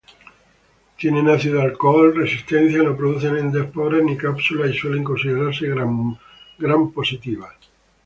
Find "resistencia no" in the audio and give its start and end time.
2.15-2.97